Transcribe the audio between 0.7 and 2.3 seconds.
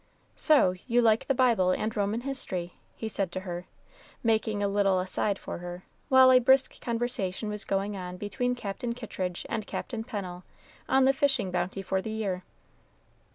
you like the Bible and Roman